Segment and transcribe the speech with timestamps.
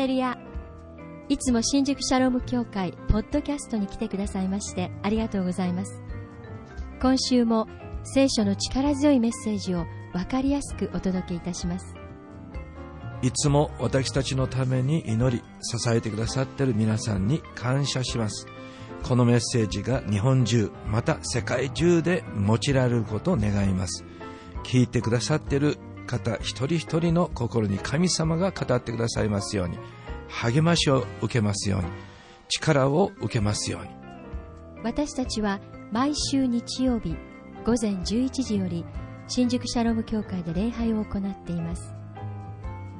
[0.00, 0.38] レルヤ
[1.28, 6.00] いつも新宿シャローム協会ポッドキャストに来てくださいましてありがとうございます。
[7.02, 7.68] 今週も
[8.02, 9.84] 聖書の力強いメッセージを
[10.14, 11.94] 分かりやすくお届けいたします。
[13.20, 18.46] いつも私たちのために祈り支えてくださっている皆さんに感謝します。
[19.02, 24.02] このメッセージが日本中また世界中で用いられることを願います。
[24.64, 25.76] 聞いてくださっている
[26.10, 29.78] 方一人一人の心に神様が語ってくださいますように。
[30.28, 31.86] 励ましを受けますように。
[32.48, 33.88] 力を受けますように。
[34.82, 35.60] 私たちは
[35.92, 37.16] 毎週日曜日
[37.64, 38.84] 午前11時より
[39.28, 41.94] 新宿シャローム教会で礼拝を行っています。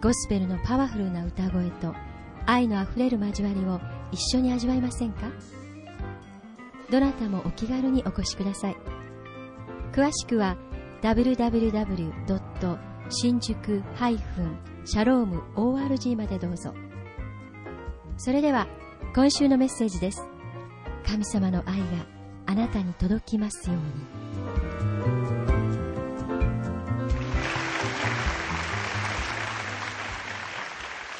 [0.02, 1.94] ゴスペルのパワフルな歌声と
[2.46, 3.80] 愛のあふれる交わりを
[4.12, 5.30] 一緒に味わいませんか？
[6.90, 8.76] どなたもお気軽にお越しください。
[9.92, 10.56] 詳しくは
[11.02, 12.89] www.
[13.12, 13.82] 新宿
[14.84, 16.72] シャローム ORG までどうぞ。
[18.16, 18.68] それでは
[19.16, 20.22] 今週のメッセージです。
[21.04, 21.86] 神様の愛が
[22.46, 23.82] あなたに届きますように。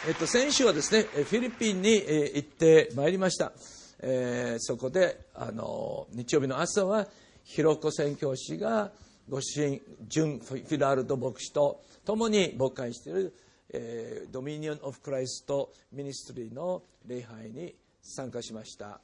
[0.06, 3.52] えっと、先週はですね、フィリピンに行ってまいりました。
[4.00, 7.08] えー、そこで、あの、日曜日の朝は、
[7.42, 8.92] ヒロコ宣教師が、
[9.30, 13.34] ご主人、ジュン・フィラールド牧師と共に牧会している、
[13.72, 19.00] え、ドミニオン・オフ・クライスト・ミニストリーの礼拝に参加しました。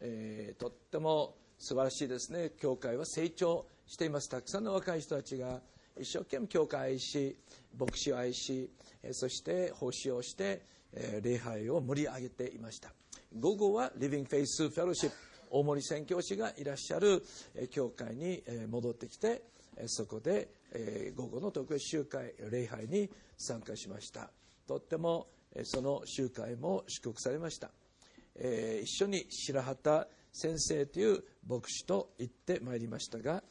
[0.00, 2.52] えー、とっても素晴らしいですね。
[2.56, 4.30] 教会は成長しています。
[4.30, 5.60] たくさんの若い人たちが
[6.00, 7.36] 一生懸命教会を愛し、
[7.76, 8.70] 牧師を愛し、
[9.10, 10.62] そして奉仕をして
[11.20, 12.92] 礼拝を盛り上げていました
[13.36, 15.16] 午後はリビングフェイスフェロシップ
[15.50, 17.24] 大森宣教師がいらっしゃる
[17.70, 19.42] 教会に戻ってきて
[19.86, 24.30] そこでえ午後の特別集会礼拝に参加しました。
[24.66, 25.28] とっても
[25.64, 27.70] その集会も祝福されました。
[28.36, 33.42] え一緒に白畑先生という牧師と行ってまいりましたが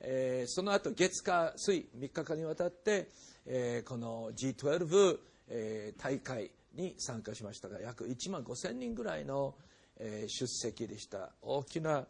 [0.00, 3.08] えその後月火水3日間にわたって
[3.46, 5.18] えー、この G12、
[5.48, 9.54] えー、大会に参加しましたが約1万5000人ぐらいの、
[9.98, 11.32] えー、出席でした。
[11.42, 12.06] 大きな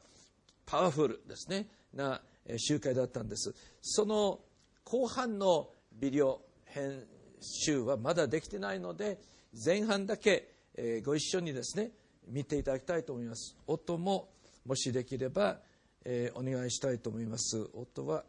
[0.65, 1.67] パワフルですね。
[1.93, 2.21] な
[2.59, 3.55] 集会だったんです。
[3.81, 4.41] その
[4.85, 7.05] 後半のビデオ編
[7.41, 9.19] 集はまだできてないので
[9.65, 11.93] 前半だけ、え、ご一緒にですね
[12.27, 13.57] 見ていただきたいと思います。
[13.67, 14.29] 音も
[14.65, 15.61] もしできれば、
[16.05, 17.69] え、お願いしたいと思います。
[17.75, 18.25] 音は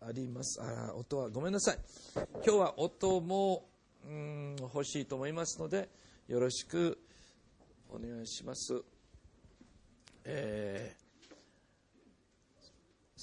[0.00, 0.60] あります。
[0.60, 1.78] あ音はごめんなさい。
[2.14, 3.72] 今日は音も
[4.06, 5.88] うん欲しいと思いますので
[6.28, 6.98] よろしく
[7.88, 8.82] お願いします、
[10.24, 11.01] えー、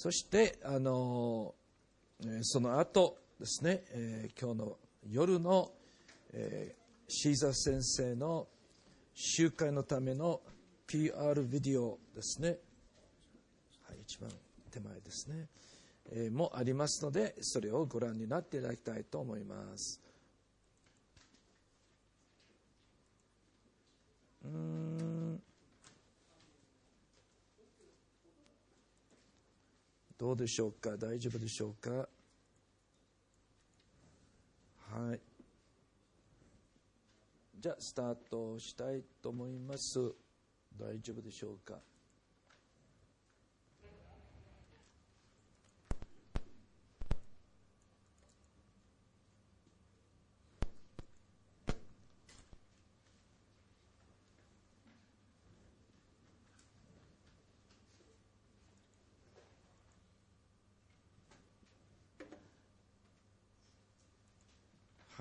[0.02, 1.54] そしてあの
[2.40, 5.72] その後ですね、えー、今日の夜の、
[6.32, 8.46] えー、シーザー先生の
[9.12, 10.40] 集会のための
[10.86, 12.48] PR ビデオですね、
[13.86, 14.30] はい、一番
[14.70, 15.48] 手前ですね。
[16.10, 20.00] えもありますのでそれをご覧になっていただきたいと思います。
[24.46, 25.09] うん。
[30.20, 30.98] どうでしょうか？
[30.98, 31.90] 大丈夫でしょうか？
[31.90, 32.06] は
[35.14, 35.20] い。
[37.58, 39.98] じゃあスタートしたいと思います。
[40.78, 41.78] 大丈夫でしょうか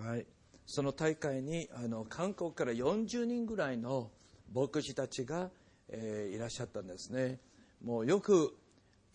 [0.01, 0.25] はい、
[0.69, 4.11] その大会にあの韓国から40人ぐらいの
[4.53, 5.49] 牧師たちが、
[5.89, 7.39] えー、いらっしゃったんですね。
[7.83, 8.55] もうよく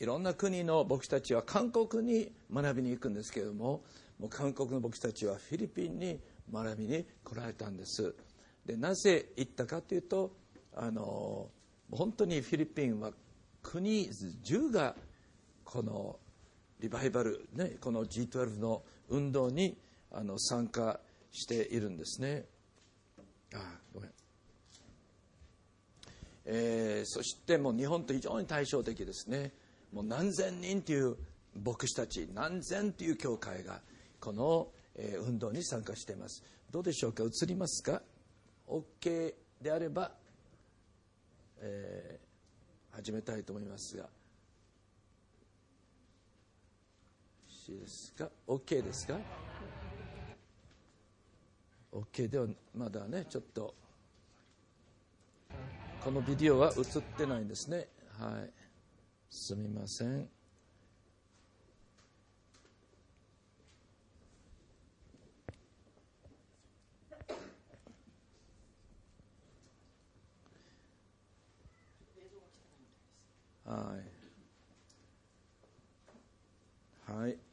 [0.00, 3.84] いろんな国の牧師たちは韓国に学びに行くんですけれども
[4.18, 6.18] もう韓国の牧師たちはフィリピンに
[6.52, 8.16] 学びに来られたんです。
[8.66, 10.32] でなぜ行ったかというと
[10.74, 11.46] あの
[11.92, 13.12] 本当にフィリピンは
[13.62, 14.10] 国
[14.42, 14.96] 中が
[15.62, 16.18] この
[16.80, 19.78] リバイバル、ね、この G12 の運動に
[20.10, 20.98] あの参加
[21.34, 22.46] しているんですね。
[23.54, 24.10] あごめん。
[26.46, 29.52] えー、そしてもう日本と非常に対照的ですね。
[29.92, 31.16] もう何千人という
[31.62, 33.80] 牧師たち何千という教会が
[34.20, 36.44] この、えー、運動に参加しています。
[36.70, 37.24] どうでしょうか？
[37.24, 38.00] 映りますか
[38.68, 40.12] ？OK であれば、
[41.58, 44.08] えー、始めたいと思いますが。
[47.66, 49.18] いいですか？OK ですか？
[51.94, 52.46] OK では
[52.76, 53.72] まだねちょっと
[56.04, 57.88] このビデオは映ってないんですね。
[58.18, 58.50] はい。
[59.30, 60.28] すみません。
[73.64, 73.96] は
[77.08, 77.12] い。
[77.12, 77.43] はい。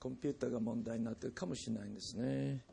[0.00, 2.64] コンピューターが問題になってるかもしれないんですね。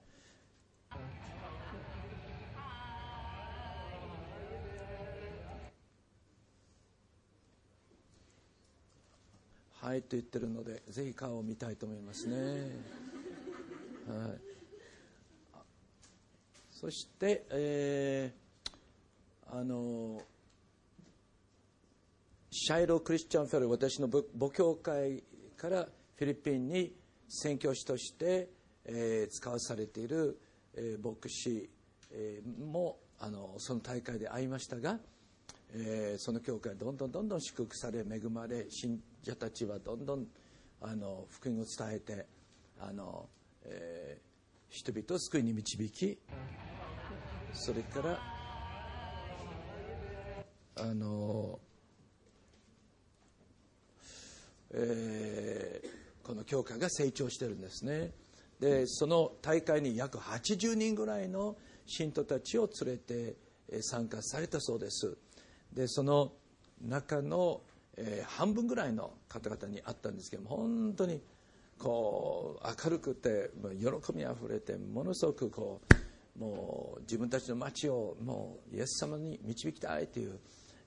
[9.82, 12.36] はいと言ってるのでぜひ顔を見たいと思いますね、
[14.06, 14.40] はい、
[16.72, 20.22] そして、えー、あの
[22.52, 25.24] シャイロ・クリスチャン・フェル私の母教会
[25.56, 26.94] からフィリピンに
[27.28, 28.50] 宣教師として、
[28.86, 30.40] えー、使わされている、
[30.76, 31.70] えー、牧師、
[32.12, 35.00] えー、もあのその大会で会いましたが、
[35.74, 40.26] えー、その教会どんどんどんどん祝福され恵まれ信者たちはどんどん
[40.82, 42.26] あの福音を伝えて
[42.80, 43.28] あの、
[43.66, 46.20] えー、人々を救いに導き
[47.54, 48.20] それから
[50.80, 51.60] あの、
[54.72, 55.97] えー、
[56.28, 58.12] この教会が成長してるんですね。
[58.60, 63.36] でその大会に約80人ぐらいの信徒たちを連れて
[63.82, 65.16] 参加されたそうです。
[65.74, 66.34] でその
[66.82, 67.62] 中の、
[67.96, 71.22] えー、半分ぐらいの方々に会ったんですけど本当に
[71.80, 75.80] こう明るくて喜びあふれてものすごくこ
[76.38, 80.40] うもう自分たちの町をもうイエス様に導きたいという、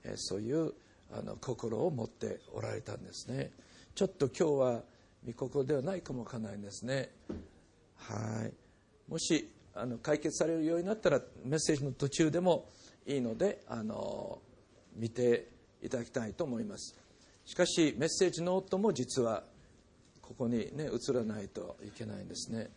[0.03, 0.71] えー、そういう
[1.11, 3.51] あの心を持っておられたんですね。
[3.95, 4.83] ちょっと今日は
[5.25, 7.09] 御心ではないかもわからないんですね。
[7.95, 8.53] はい。
[9.09, 12.69] もしあの解決されるようになったらメッセージの途中でも
[13.05, 14.39] いいのであの
[14.95, 15.47] 見て
[15.81, 16.95] いただきたいと思います。
[17.45, 19.43] しかしメッセージノートも実は
[20.21, 22.69] ここにね映らないといけないんですね。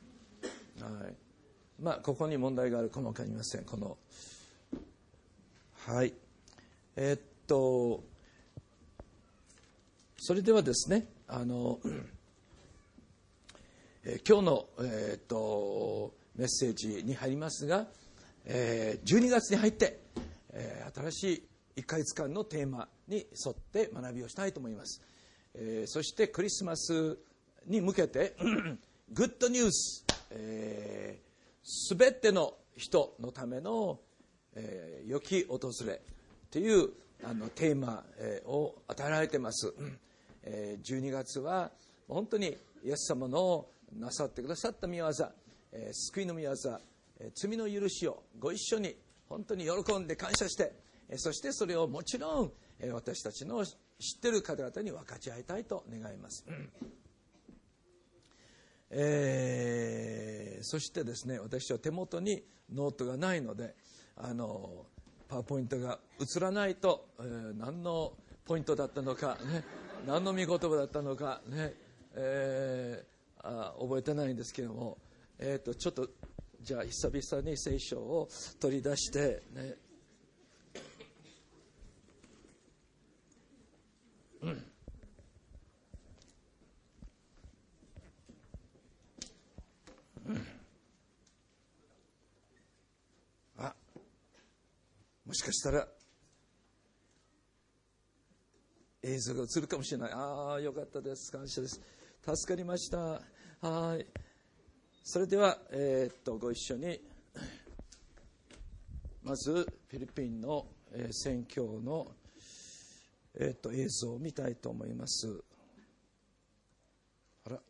[0.81, 1.15] はい。
[1.81, 3.65] まあここに問題があるかも分かりません。
[3.65, 3.97] この
[5.87, 6.13] はい。
[6.97, 8.03] えー、っと
[10.19, 11.81] それではですねあの、
[14.07, 17.87] え、今日の、えー、っとメッセージに入りますが、
[18.45, 19.99] えー、12月に入って、
[20.53, 25.01] えー、新しい1ヶ月間のテーマに沿って学びをしたいと思います、
[25.55, 27.17] えー、そしてクリスマス
[27.67, 28.37] に向けて
[29.11, 34.01] グッドニュース、えー、全ての人のための、
[34.55, 36.03] えー、良き訪れ
[36.51, 36.91] という
[37.25, 39.73] あのテーマ、えー、を与えられています、
[40.43, 41.71] えー、12月は
[42.07, 43.65] 本当にイエス様の
[43.99, 45.09] なさってくださった御業、
[45.73, 46.51] えー、救いの御業、
[47.21, 48.97] えー、罪の許しをご一緒に
[49.29, 50.73] 本当に喜んで感謝して
[51.09, 53.75] えそしてそれをもちろんえ私たちの知っ
[54.21, 56.45] てる方々に分かち合いたいと願います。
[58.91, 63.75] え、そしてですね私は手元にノートがないので
[64.17, 64.87] あの
[65.29, 68.13] パワーポイントが映らないと、え、何の
[68.45, 69.65] ポイントだったのか、ね、
[70.07, 71.75] 何の御言葉だったのかね、
[72.15, 73.14] えー、
[73.45, 74.97] あ覚えてないんですけども、
[75.39, 76.09] えーと、ちょっと
[76.63, 79.75] じゃあ久々に聖書を取り出して、ね、
[93.59, 93.75] あ
[95.27, 95.87] もしかしたら
[99.03, 100.13] 映像が映るかもしれない。
[100.15, 101.31] ああよかったです。
[101.31, 101.79] 感謝です。
[102.25, 103.21] 助かりました。
[103.61, 104.07] はい。
[105.03, 106.99] それでは、えー、っとご一緒に。
[109.23, 112.13] まずフィリピンの、えー、宣教の
[113.39, 115.45] えっと映像を見たいと思います。
[117.45, 117.61] あら。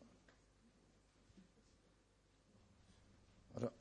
[3.57, 3.71] あら。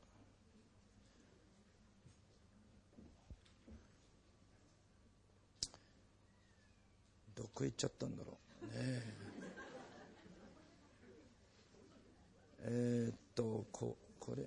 [7.36, 8.66] どこ行っちゃったんだろう。
[8.66, 9.23] ねえ。
[12.66, 14.42] えっとここれ。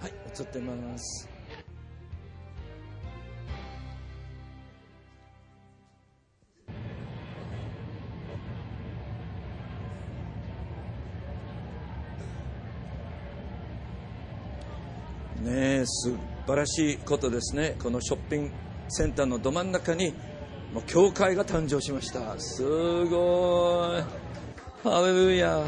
[0.00, 1.28] はい映ってます。
[15.42, 17.76] ね素晴らしいことですね。
[17.80, 18.50] このショッピング
[18.88, 20.12] センターのど真ん中に
[20.72, 22.38] もう教会が誕生しました。
[22.38, 24.02] すごい。
[24.84, 25.64] ハレルヤ。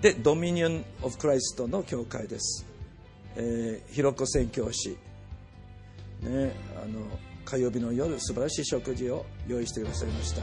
[0.00, 2.66] でドミニオン・オブ・クライストの教会です、
[3.36, 4.98] えー、ひろこ宣教師。
[6.20, 7.00] ねあの
[7.44, 10.42] 火曜日の夜素晴らしい食事を用意してくださいました。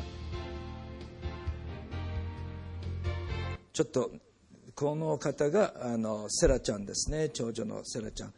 [3.72, 4.12] ちょっと
[4.76, 7.30] この方があのセラちゃんですね。
[7.30, 8.34] 長女のセラちゃん。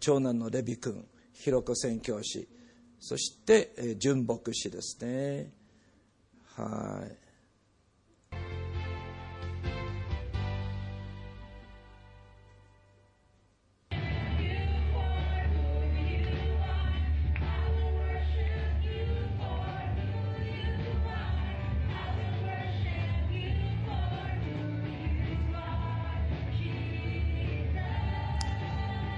[0.00, 1.06] 長男のレビ君。
[1.32, 2.48] ひろこ宣教師。
[3.02, 5.50] そしてえ純牧師ですね
[6.54, 7.16] はい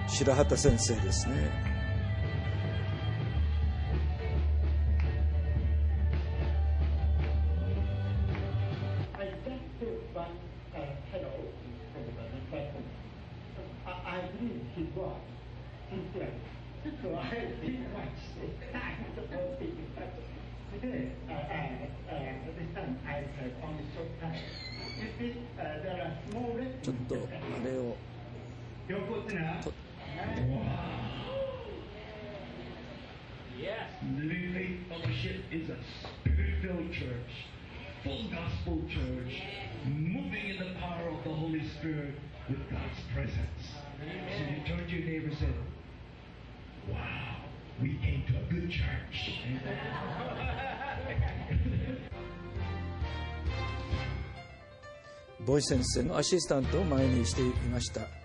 [0.09, 1.74] 白畑先生ですね。
[55.47, 58.24] ボイ先生のアシスタントを前にしていました。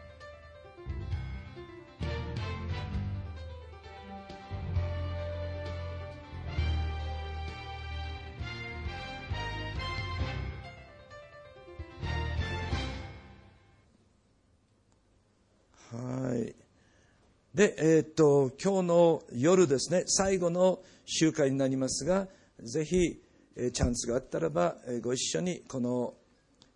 [17.60, 22.30] で、えー、っと、今日の夜ですね、最後の集会になりますが、
[22.64, 23.22] ぜひ、
[23.58, 26.14] えー、チャンスがあったらば、えー、ご一緒に、この、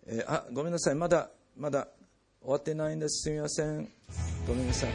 [0.06, 1.88] えー、あ、ごめんなさい、まだ、まだ
[2.42, 3.22] 終わってないんです。
[3.22, 3.88] すみません。
[4.46, 4.90] ごめんなさい。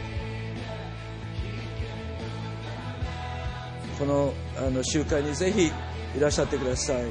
[3.98, 7.02] このあの集会にぜひいらっしゃってください。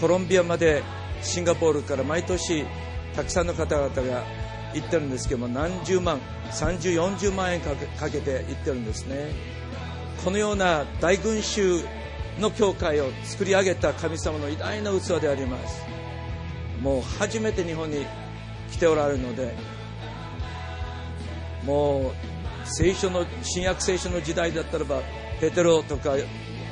[0.00, 0.82] コロンビアまで
[1.22, 2.64] シンガポールから毎年
[3.14, 4.47] たくさんの方々が
[4.80, 6.20] 行ってるんですけども何十万
[6.50, 7.74] 3040万円か
[8.10, 9.32] けて行ってるんですね。
[10.24, 11.80] このような大群衆
[12.38, 15.82] の教会を作り上げた神様の偉大な器であります。
[16.80, 18.06] もう初めて日本に
[18.70, 19.56] 来ておられるので
[21.64, 22.12] もう
[22.64, 25.02] 聖書の新約聖書の時代だったらば
[25.40, 26.12] ペテロとか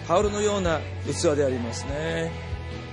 [0.07, 2.31] パウロのような器でありますね。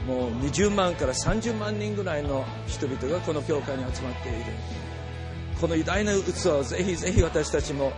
[0.08, 4.40] もう20万から30万人ぐらいの人々がこの教会に集まっている。
[5.64, 7.94] この偉大な器をぜひぜひ私たちも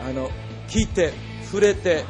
[0.00, 0.30] あの
[0.68, 1.12] 聞いて
[1.42, 2.04] 触れて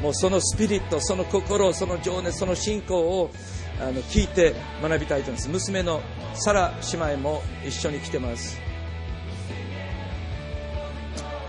[0.00, 3.32] もうそのスピリットその心その情熱その信仰を
[3.80, 5.50] あの聞いて学びたいと思います。
[5.50, 6.00] 娘の
[6.34, 8.56] サラ姉妹も一緒に来てます。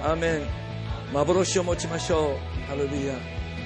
[0.02, 0.48] アーメン
[1.14, 2.68] 幻を持ちましょう。
[2.68, 3.14] ハレルヤ。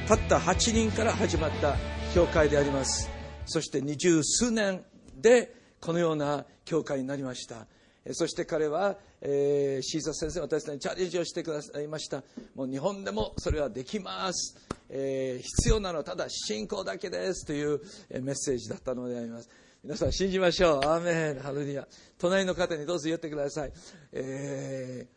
[0.06, 1.78] たった8人から始まった
[2.14, 3.10] 教会であります。
[3.46, 4.84] そして二十数年
[5.16, 7.68] でこのような教会になりました。
[8.12, 12.24] そして彼は、えー、シーザー先生私たちにチャレンジをしてくださいました。
[12.56, 14.58] もう日本でもそれはできます、
[14.90, 17.82] えー、必要なのはただ信仰だけですという
[18.22, 19.50] メッセージだったのであります。
[19.84, 20.86] 皆さん信じましょう。
[20.90, 21.40] アメン。
[21.40, 23.72] ハルニア隣の方にどうぞ言ってください、
[24.12, 25.08] え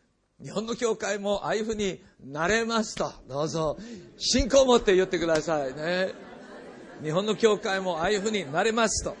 [0.41, 3.11] ー、日本の教会もああいうふうになれますと。
[3.27, 3.77] どうぞ。
[4.17, 6.13] 信仰を持って言ってくださいね。
[7.01, 9.17] 日本の教会もああいうふうになれますと。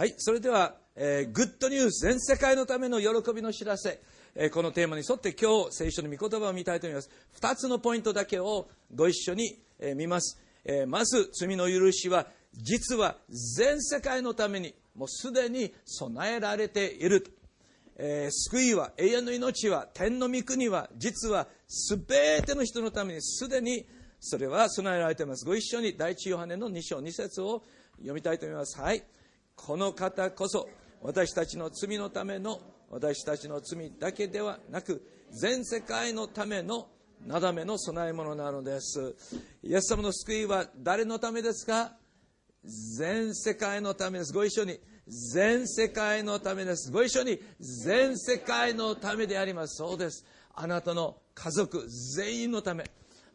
[0.00, 4.00] はい、それでは、えー、グッドニュース、全世界のための喜びの知らせ、
[4.34, 7.10] えー、このテーマに沿って今日、聖書の御言葉を見たいと思います。
[7.34, 10.40] 二つのポイントだけをご一緒に、えー、見ます。
[10.64, 17.22] えまず、罪の許しは、実は全世界のために、もうすでに備えられている。
[17.98, 23.84] え救いは、永遠の命は、天の御国は、実は全ての人のためにすでに
[24.18, 25.44] それは備えられています。
[25.44, 27.62] ご一緒に第一ヨハネの2章2節を
[27.98, 28.80] 読みたいと思います。
[28.80, 29.02] はい。
[29.66, 30.68] この方こそ
[31.02, 36.88] 私たちの罪のための私たちの罪だけではなく全世界のための
[37.26, 39.14] なだめの備え物なのです。
[39.62, 41.92] イエス様の救いは誰のためですか？
[42.96, 44.32] 全世界のためです。
[44.32, 44.80] ご一緒に。
[45.06, 46.90] 全世界のためです。
[46.90, 49.76] ご一緒に、全世界のためであります。
[49.76, 50.24] そうです。
[50.54, 52.84] あなたの家族全員のため、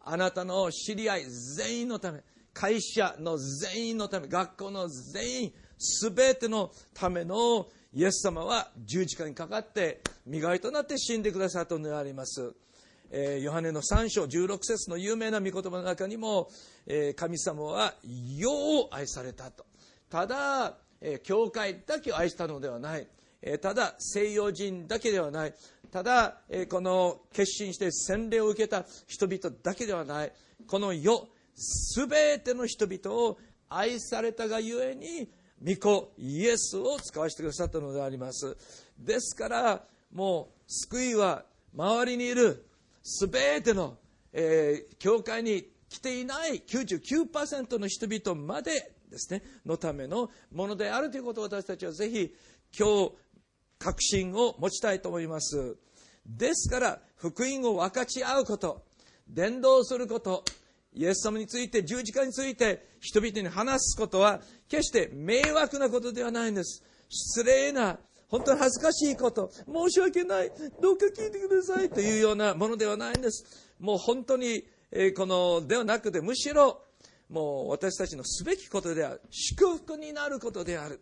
[0.03, 2.21] あなたの知り合い全員のため、
[2.53, 12.53] 会社の全員のため、学校の全員、すべてのためのイエス様は十字架にかかって身代わりとなって死んでくださったのであります。
[13.11, 16.49] えーヨハネの3章16節の有名な御言葉の中にも、
[16.87, 19.65] えー神様は世を愛されたと。
[20.09, 23.07] ただ、えー教会だけを愛したのではない。
[23.41, 25.53] えーただ、西洋人だけではない。
[25.91, 30.33] ただ、えーこの決心して洗礼を受けた人々だけではない。
[30.67, 33.37] この世、すべての人々を
[33.69, 35.29] 愛されたがゆえに、
[35.63, 38.57] 御子イエスを使わせてくださったのであります。
[38.97, 39.83] ですから、
[40.13, 41.45] もう救いは
[41.75, 42.65] 周りにいる
[43.03, 43.97] すべての、
[44.33, 52.33] えー教会に来ていない99%の人々までですね、のためのものであるということを私たちはぜひ
[52.77, 53.11] 今日
[53.79, 55.77] 確信を持ちたいと思います。
[56.25, 58.83] ですから、福音を分かち合うこと、
[59.27, 60.43] 伝道すること、
[60.95, 66.83] イエス様について、十字架について人々に話すことは、決して迷惑なことではないんです。
[67.09, 67.99] 失礼な、
[68.29, 73.73] 本当に恥ずかしいこと、申し訳ない、どうか聞いてくださいというようなものではないんです。
[73.79, 76.81] もう本当に、えーこの、ではなくて、むしろ、
[77.29, 79.21] もう私たちのすべきことである。
[79.29, 81.01] 祝福になることである。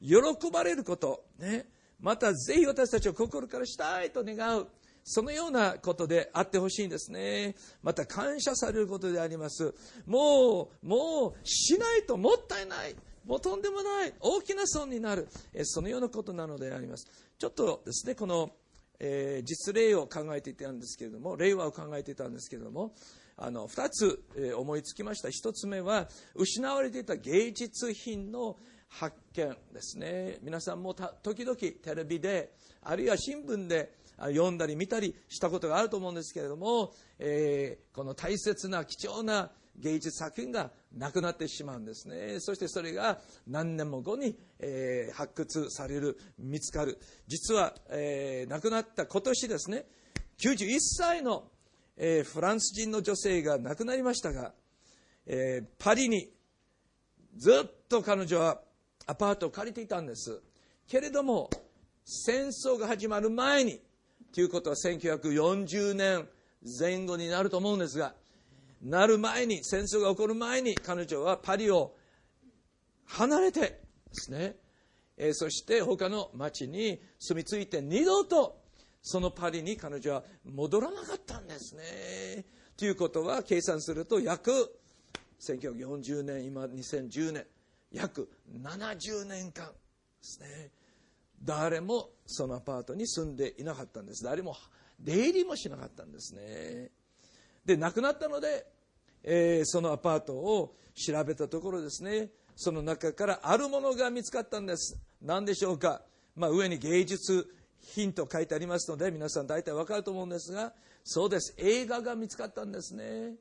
[0.00, 1.68] 喜ばれること、ね、
[2.00, 4.68] またぜひ私たちを心からしたいと願う、
[5.08, 7.54] そのようなことであってほしいんですね。
[7.80, 9.72] また感謝されることであります。
[10.04, 12.96] もう、もう、しないともったいない。
[13.24, 14.12] もうとんでもない。
[14.18, 15.28] 大きな損になる。
[15.54, 17.06] えそのようなことなのであります。
[17.38, 18.50] ちょっとですね、この、
[18.98, 22.92] えー実例を考えていたんですけれども、令和を考えていたんですけれども、
[23.36, 25.30] あの、二つ、えー思いつきました。
[25.30, 28.56] 一つ目は、失われていた芸術品の
[28.88, 30.38] 発見ですね。
[30.42, 42.40] 皆さんもた時々テレビで、あるいは新聞で読んだり見たりしたことがあると思うんですけれども、えーこの大切な貴重な芸術作品がなくなってしまうんですね。
[42.40, 46.98] そしてそれが何年も後に、えー発掘される、見つかる。
[47.26, 49.86] 実は、えー亡くなった今年ですね、
[50.38, 51.44] 91歳の、
[51.96, 54.52] えーフランス人の女性が亡くなりましたが、
[55.26, 56.30] えーパリに
[57.36, 58.60] ずっと彼女は
[59.06, 60.42] アパートを借りていたんです。
[60.88, 61.50] けれども、
[62.04, 63.80] 戦争が始まる前に、
[64.36, 66.28] ということは1940年
[66.78, 68.12] 前後になると思うんですが、
[68.82, 71.94] なる前に、戦争が起こる前に彼女はパリを
[73.06, 73.78] 離れてで
[74.12, 74.56] すね、
[75.16, 78.60] えそして他の町に住み着いて二度と
[79.00, 82.44] そのパリに彼女は戻らなかったんですね。
[82.76, 84.78] ということは計算すると約
[85.40, 87.46] 1940年、今2010年、
[87.90, 89.72] 約70年間で
[90.20, 90.70] すね。
[91.42, 94.24] 誰もそのアパートに住んでいなかったんです。
[94.24, 94.56] 誰も
[94.98, 96.90] 出入りもしなかったんですね。
[97.64, 98.66] で、亡くなったので、
[99.22, 104.98] えーそのアパートを調べたところですね、その中からあるものが見つかったんです。
[105.20, 106.02] 何でしょうか。
[106.34, 107.46] まあ、上に芸術
[107.80, 110.72] 品と書いてありますので、皆さん大体わかると思うんですが、
[111.04, 111.54] そうです。
[111.58, 113.34] 映画が見つかったんですね。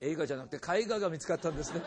[0.00, 1.82] 映画じゃなくて絵画が見つかったんですね。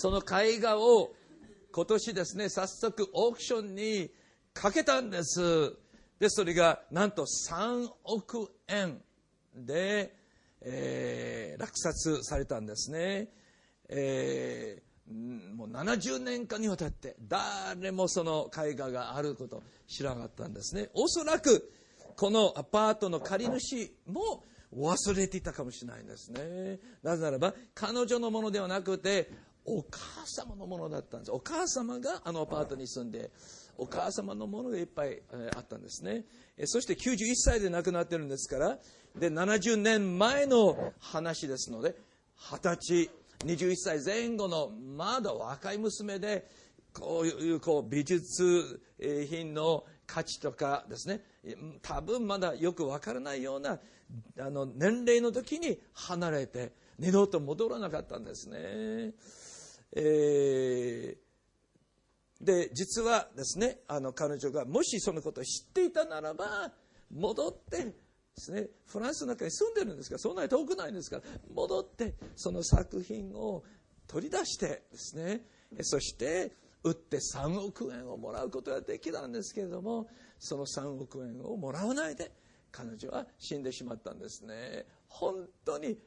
[0.00, 1.12] その絵画を
[1.72, 4.10] 今年ですね、早速オークションに
[4.54, 5.76] かけたんです。
[6.18, 9.02] で、それがなんと3億円
[9.54, 10.16] で、
[10.62, 13.28] えー落札されたんですね。
[13.90, 14.90] えー
[15.54, 20.88] もう70年間にわたって誰もその絵画があること知らなかったんですね。
[20.94, 21.70] おそらく
[22.16, 26.78] このアパートの借り主も忘れていたかもしれないんですね。
[27.02, 29.30] なぜならば彼女のものではなくて
[29.70, 31.30] お母様のものだったんです。
[31.30, 33.30] お母様があのアパートに住んで
[33.78, 36.24] お母様のものがいっぱいえあったんですね。
[36.58, 38.78] えそして91歳で亡くなってるんですから、
[39.16, 41.94] で、70年前の話ですので、
[42.36, 43.10] 20歳、
[43.46, 46.46] 21歳前後のまだ若い娘で、
[46.92, 48.80] こういうこう美術
[49.28, 51.22] 品の価値とかですね、
[51.80, 53.78] 多分まだよくわからないような
[54.38, 59.14] あの年齢の時に離れて、二度と戻らなかったんですね。
[59.92, 61.30] えー
[62.40, 66.72] で実はですねあの彼女がもしそのことを知っていたならば
[67.14, 67.92] 戻ってで
[68.36, 71.22] すねフランスの中に住んでるんですからそんなに遠くないんですから
[71.54, 73.62] 戻ってその作品を
[74.06, 75.42] 取り出してですね
[75.82, 80.06] そして売って3億円をもらうことができたんですけれども
[80.38, 82.32] その3億円をもらわないで
[82.72, 84.86] 彼女は死んでしまったんですね。
[85.08, 85.98] 本当に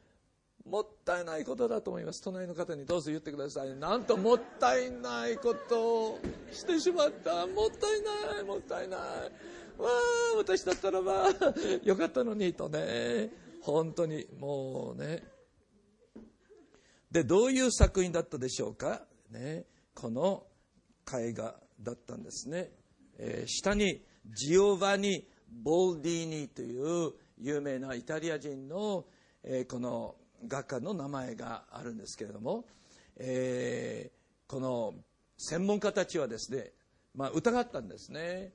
[0.66, 2.24] もったいないことだと思います。
[2.24, 3.76] 隣の方にどうぞ言ってください。
[3.76, 6.20] なんともったいないことを
[6.52, 7.46] してしまった。
[7.48, 8.44] もったいない。
[8.44, 9.00] もったいない。
[9.00, 11.30] わあ私だったらば
[11.84, 13.30] よかったのにとね。
[13.62, 15.24] 本当にもうね。
[17.14, 20.46] でどういう作品だったでしょうか、ね、この
[21.08, 22.72] 絵画だったんですね、
[23.20, 25.28] えー、下にジオバニ・
[25.64, 29.06] ボルディーニという有名なイタリア人の、
[29.44, 30.16] えー、この
[30.48, 32.66] 画家の名前があるんですけれども、
[33.18, 34.94] えー、この
[35.38, 36.72] 専門家たちはですね、
[37.16, 38.52] まあ、疑ったんですね、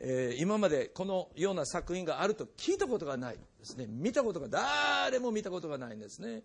[0.00, 3.86] えー、今までこのような作品があると聞いたことがないですね。
[3.88, 6.42] 見たことが誰も見たことがないんですね、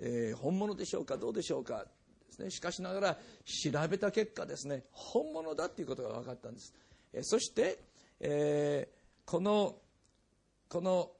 [0.00, 1.84] えー、本物でしょうかどうでしょうか
[2.28, 2.50] ですね。
[2.50, 6.74] しかしながら調べた結果ですね本物だということが分かったんです、
[7.12, 7.78] え、そして、
[8.20, 8.88] え、
[9.24, 9.76] この
[10.68, 11.10] この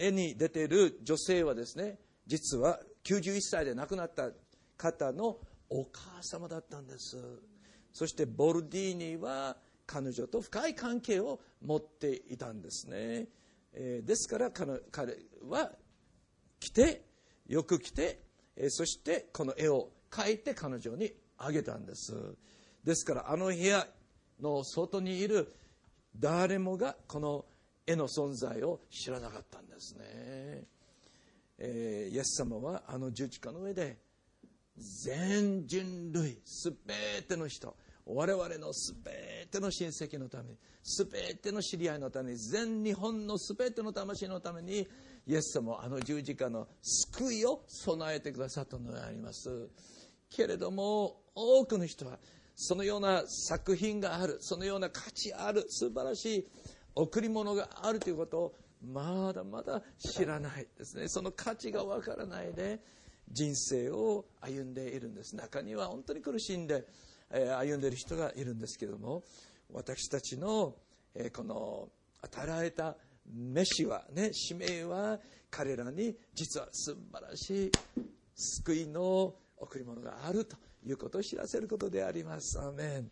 [0.00, 4.30] 絵に出ている女性はですね実は91歳で亡くなった
[4.78, 5.36] 方の
[5.68, 7.16] お母様だったんです。
[7.92, 13.26] そしてボルディーニは彼女と深い関係を持っていたんですね、
[13.72, 14.80] えー、ですから彼
[15.48, 15.72] は
[16.60, 17.02] 来て
[17.48, 18.20] よく来て、
[18.56, 22.14] えー、そしてこの絵を描いて彼女にあげたんです。
[22.84, 23.86] ですからあの部屋
[24.40, 25.52] の外にいる
[26.16, 27.44] 誰もがこの
[27.90, 30.04] 絵の存在を知らなかったんですね、
[31.58, 33.98] えー、イエス様はあの十字架の上で
[35.04, 37.74] 全人類すべての人
[38.06, 44.88] 我々のすべての親戚のためにすべての知り合いのために全日本のすべての魂のために
[45.26, 49.68] イエス様はあの十字架の救いを備えてくださったのであります。
[50.30, 52.18] けれども多くの人は
[52.56, 56.48] そのような作品があるそのような価値ある素晴らしい
[56.94, 61.08] 贈り物があるということをまだまだ知らないですね。
[61.08, 62.80] その価値がわからないで
[63.30, 65.36] 人生を歩んでいるんです。
[65.36, 66.86] 中には本当に苦しんで、
[67.30, 69.22] 歩んでいる人がいるんですけれども
[69.72, 70.74] 私たちの、
[71.32, 71.88] この
[72.22, 72.96] 与えられた
[73.32, 77.70] 飯はね使命は彼らに実は素晴らしい
[78.34, 82.58] 救いの贈り物があるということを知らせることであります。
[82.60, 83.10] アメン。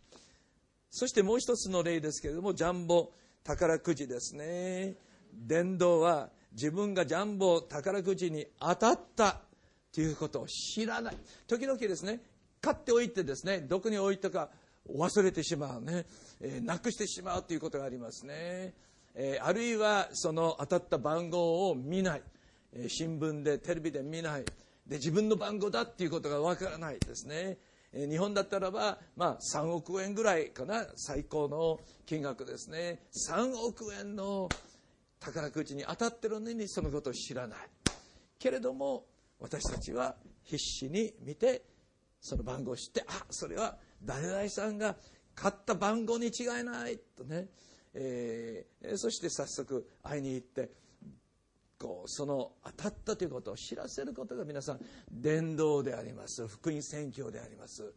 [0.91, 3.12] そしてもう一つの例ですけれどもジャンボ。
[3.44, 4.94] 宝くじですね。
[5.33, 9.40] 伝道は自分がジャンボ宝くじに当たった
[9.92, 11.16] ということを知らない。
[11.46, 12.20] 時々ですね
[12.61, 14.51] 買っておいてですねどこに置いたか
[14.88, 16.07] 忘れてしまうね、
[16.40, 18.72] えー、なくしてしまうということがありますね、
[19.14, 22.22] えー、あるいはその当たった番号を見ない、
[22.72, 24.44] えー、新聞でテレビで見ない。
[24.87, 27.59] で自分の番号だっていうことがわからないですね。
[27.92, 33.03] 日本だったらば、まあ、3億円ぐらいかな最高の金額ですね。
[33.31, 34.48] 3億円の
[35.20, 37.59] 宝くじに当たってるのにそのことを知らない。
[38.38, 39.07] けれども
[39.40, 41.62] 私たちは必死に見て
[42.20, 44.96] その番号を知ってあそれは誰々さんが
[45.35, 47.46] 買った番号に違いないとね、
[47.94, 50.70] えー、そして早速会いに行って
[51.79, 56.47] こうその当たったということを知らせることが皆さん伝道であります。
[56.47, 57.93] 福音宣教であります、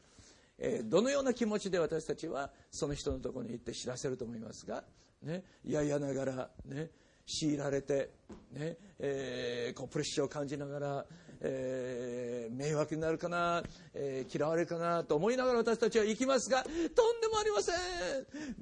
[0.59, 4.83] えー、どのような気持ちで私たちはその人のところに行って知らせると思いますが、
[5.23, 6.89] ね、いややながら、ね、
[7.25, 8.11] 強いられて、
[8.51, 11.05] ねえー、こうプレッシャーを感じながら、
[11.41, 13.63] えー、迷惑になるかな、
[13.95, 16.73] えー、嫌われるかなと思いながら私たちは行きますがとん
[17.21, 17.75] でもありません。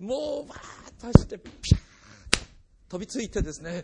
[0.06, 0.58] もうバー
[0.98, 1.89] ッと走ってピャッ
[2.90, 3.84] 飛びついてですね、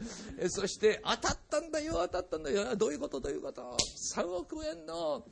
[0.50, 3.78] そして当たったんだよ当たったんだよどういうことどういうこと
[4.16, 5.24] 3億円の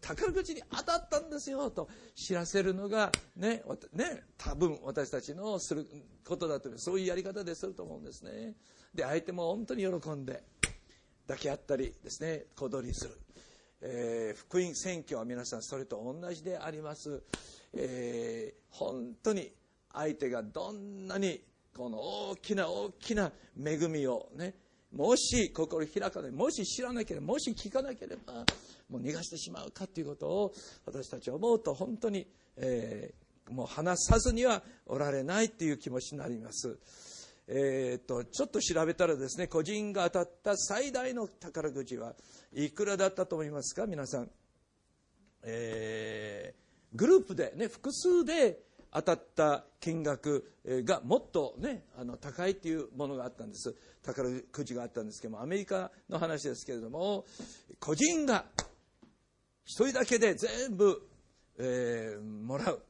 [0.00, 5.86] 宝くじに当たったんですよと知らせるのがねね多分私たちのする
[6.26, 8.54] ことだというそういうやり方ですると思うんですね。
[8.94, 10.42] で相手も本当に喜んで
[11.26, 13.20] 抱き合ったりですね小躍りする、
[13.82, 17.22] えー、福音選挙は皆さんそれと同じであります、
[17.72, 19.52] えー、本当に
[19.92, 21.40] 相手がどんなに
[21.76, 24.54] この大きな大きな恵みをね
[24.92, 28.44] もし心開かないもし知らなければもし聞かなければ
[28.88, 30.52] もう逃がしてしまうかということを
[30.84, 36.78] 私たちは思うと本当に、えー、もう話さずにはおられないという気持ちになります。
[37.52, 42.14] えーと、ちょっと調べたらですね個人が当たった最大の宝くじは
[42.52, 44.30] いくらだったと思いますか皆さん、
[45.42, 48.60] えー、グループで、ね、複数で
[48.92, 53.74] 当たった金額がもっとねあの高いっていうものがあったんです。
[54.02, 57.26] 宝くじがあったんですけどもアメリカの話ですけれども
[57.78, 58.46] 個人が
[59.66, 61.06] 1人だけで全部、
[61.58, 62.82] えー、もらう、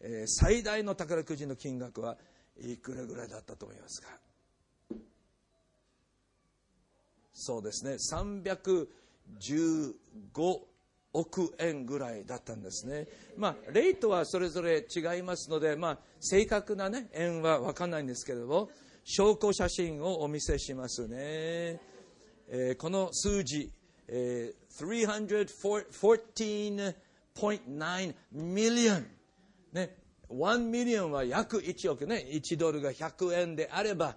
[0.00, 2.16] えー、最大の宝くじの金額は
[2.60, 4.08] いくらぐらいだったと思いますか？
[7.34, 8.86] そうですね、315
[11.14, 13.06] 億円ぐらいだったんですね。
[13.36, 18.68] まあ、レートはそれぞれ違いますので、まあ、正確なね、円はわかんないんですけれども、
[19.04, 21.80] 証拠写真をお見せしますね。
[22.48, 23.70] えー、この数字、
[24.08, 26.94] えー、314.9
[28.34, 29.04] million。
[29.72, 29.96] ね、
[30.28, 34.16] 1 million は約1億ね、1ドルが100円であれば、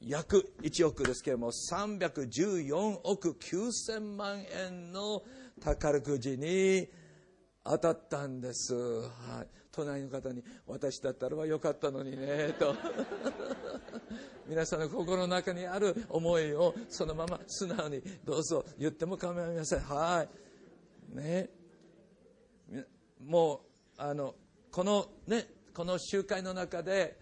[0.00, 5.22] 約1億ですけれども、314億9000万円の
[5.60, 6.88] 宝くじに
[7.64, 8.74] 当たったんです。
[8.74, 9.48] はい。
[9.72, 12.74] 隣の方に、私だったらばよかったのにね、と。
[14.48, 19.80] 皆さんの心の中にある思いをそのまま素直にどうぞ言っても構いません。
[19.80, 20.26] は
[21.12, 21.16] い。
[21.16, 21.50] ね。
[23.20, 24.34] もう、あの、
[24.70, 27.18] このね、この集会の中で、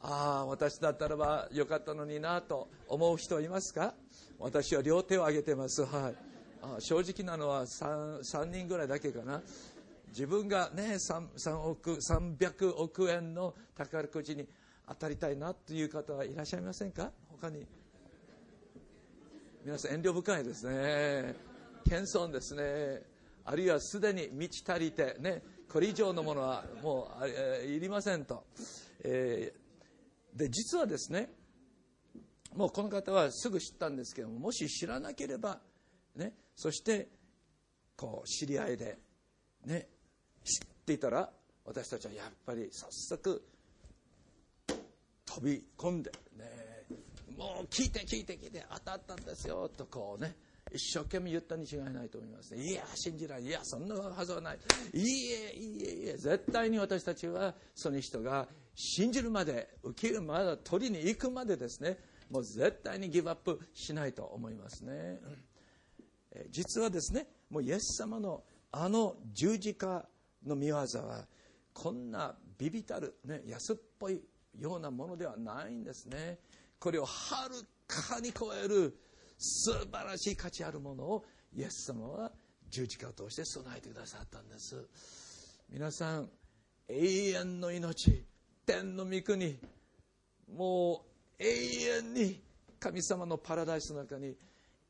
[0.00, 3.94] ああ、私だったらばよかったのになと思う人いますか？
[4.38, 5.84] 私は両手を挙げてます。
[5.86, 6.16] はい。
[6.78, 9.42] 正直なのは 3, 3人ぐらいだけかな。
[10.08, 14.46] 自分がね、3, 3億、300億円の宝くじに
[14.88, 17.10] 当たりたいなという方はいらっしゃいませんか？
[17.28, 17.66] 他に。
[19.64, 21.34] 皆さん遠慮深いですね。
[21.88, 23.02] 謙遜ですね。
[23.44, 28.44] あるいはすでに満ち足りて、ね、これ以上のものはもう、えー、いりませんと。
[29.02, 29.64] えー
[30.34, 31.30] で実はですね
[32.54, 35.60] もうこの方はすぐ知ったんですけどももし知らなければ、
[36.16, 37.08] ね、そして
[37.96, 38.98] こう知り合いで、
[39.66, 39.88] ね、
[40.44, 41.30] 知っていたら
[41.64, 43.42] 私たちはやっぱり早速
[45.24, 46.44] 飛び込んで、ね、
[47.36, 50.34] もう聞いて聞いて聞いて当たったんですよとこうね
[50.72, 52.62] 一生懸命言ったに違いないと思いますね。
[52.62, 53.44] いや、信じない。
[53.44, 54.58] いや、そんなはずはない。
[54.92, 56.16] いいえ、いいえ、いいえ。
[56.16, 61.98] 絶対に私たちはその人が信じるまで、受けるまで、取りに行くまでですね、
[62.30, 64.92] もう絶対にギブアップしないと思いますね。
[64.92, 65.18] え
[66.50, 68.42] 実はですね、もうイエス様の
[68.72, 70.04] あの十字架
[70.44, 71.26] の見業は、
[71.72, 74.20] こんなビビたる、ね、安っぽい
[74.58, 76.38] ようなものではないんですね。
[76.78, 77.54] これをはる
[77.86, 78.96] かに超える
[79.38, 81.24] 素晴らしい価値あるものを
[81.56, 82.32] イエス様は
[82.68, 84.86] 十字架を通して備えてくださったんです
[85.70, 86.28] 皆さん
[86.88, 88.24] 永遠の命
[88.66, 89.58] 天の御国
[90.52, 91.04] も
[91.38, 91.46] う永
[91.98, 92.42] 遠に
[92.78, 94.36] 神様のパラダイスの中に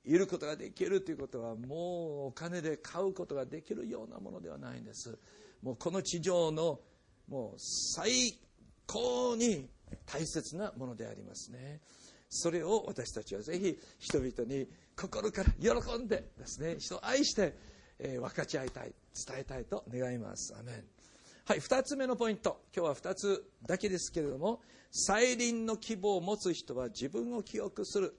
[0.04, 5.18] いることができるということはもうお金で買うことができるようなものではないんです。
[5.62, 6.80] もうこの地上の
[7.28, 8.38] もう最
[8.86, 9.68] 高に
[10.06, 11.80] 大切なものでありますね。
[12.28, 17.54] それを私たちはぜひ人々に心から喜んでですね人を愛して、
[17.98, 18.92] え、分かち合いたい
[19.26, 20.54] 伝えたいと願います。
[20.58, 20.84] アメン。
[21.46, 22.60] はい2つ目のポイント。
[22.76, 28.14] 今日は2つだけですけれども再臨の希望を持つ人は自分を記憶する。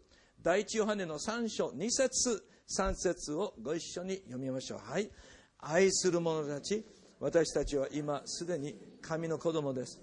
[0.46, 4.80] 第一ヨハネの3章2節3節をご一緒に読みましょう。
[4.80, 5.10] はい。
[5.58, 6.86] 愛する者たち
[7.20, 10.00] 私たちは今すでに神の子供です。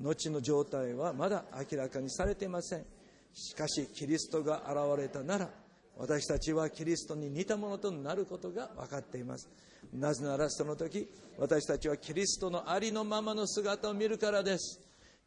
[0.00, 2.84] 後の状態はまだ明らかにされていません。
[3.32, 5.48] しかしキリストが現れたなら
[5.96, 9.48] 私たちはキリストに似たものとなることが分かっています。
[9.94, 14.80] なぜならその時私たちはキリストのありのままの姿を見るからです。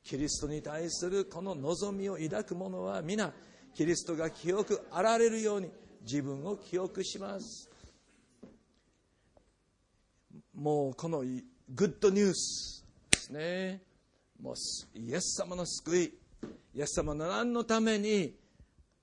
[0.04, 3.32] キリストに対するこの望みを抱く者は皆
[3.74, 5.70] キリストが記憶あられるように
[6.02, 7.70] 自分を記憶します。
[10.54, 13.82] もうこのグッドニュースですね。
[14.42, 14.56] もう
[14.98, 16.14] イエス様の救い。
[16.76, 18.36] イエス様の何のために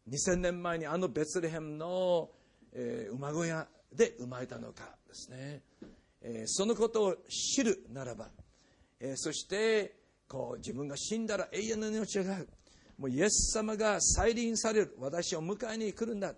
[0.09, 2.31] 2000年前にあのベツレヘムの、
[2.73, 5.63] えー、馬小屋で生まれたのかですね、
[6.23, 8.29] えー、そのことを知るならば、
[9.01, 9.97] えー、そして
[10.29, 12.49] こう自分が死んだら永遠の命がある
[12.99, 16.35] もうイエス様が再臨される私を迎えに来るんだ、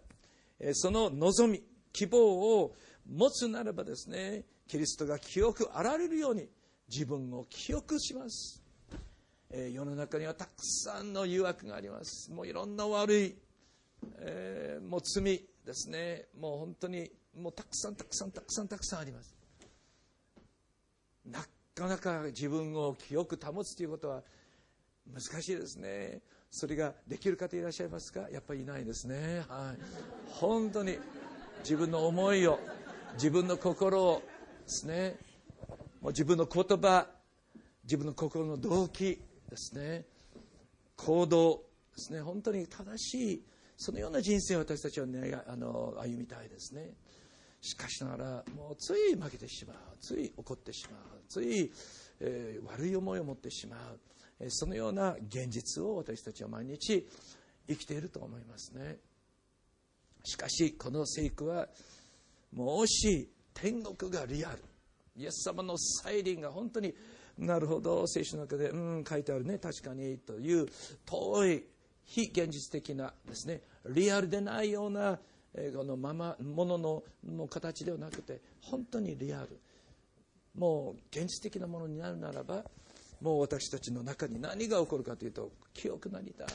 [0.73, 2.75] その望み希望を
[3.09, 6.49] 持つならばですねキリストが記憶あられるように
[6.88, 8.62] 自分を記憶します、
[9.51, 12.31] 世の中にはたくさんの誘惑があります。
[12.33, 13.37] もういろんな悪い、
[14.18, 15.23] えー、もう罪
[15.64, 16.27] ですね。
[16.38, 19.35] もう本当にもうたくさんたくさんたくさんたくさんあります。
[21.25, 21.40] な
[21.75, 24.23] かなか自分を清く保つということは
[25.07, 26.21] 難しいですね。
[26.51, 28.29] それができる方いらっしゃいますか？
[28.31, 29.43] やっぱりいないですね。
[29.49, 29.81] はい。
[30.31, 30.99] 本当に
[31.61, 32.59] 自分の思いを
[33.15, 34.23] 自分の心を
[34.63, 35.17] ですね。
[36.01, 37.07] もう自分の言葉
[37.85, 40.05] 自分の心の動機ですね。
[40.97, 41.65] 行動
[41.97, 42.21] ですね。
[42.21, 43.45] 本当に正しい
[43.77, 46.95] そのような人生を私たちは、ね、あの歩みたいですね。
[47.61, 49.77] しかしながらもうつい負けてしまう。
[50.01, 51.01] つい怒ってしまう。
[51.29, 51.73] つい、
[52.21, 53.99] えー、悪い思いを持ってしまう、
[54.48, 57.09] そのような現実を私たちは毎日
[57.66, 58.98] 生きていると思いますね。
[60.24, 61.68] しかしこの聖句は
[62.53, 64.59] もし天国がリアル
[65.16, 66.94] イエス様の再臨が本当に
[67.38, 70.66] なるほど聖書の中でうん書いてあるね確かにという
[71.07, 71.64] 遠い
[72.05, 75.18] 非現実的なですねリアルでないような
[75.74, 79.59] このままもののの形ではなくて本当にリアル。
[80.55, 82.64] もう現実的なものになるならば
[83.21, 86.49] もう私たちの中に何が起こるかというと清くなりたい。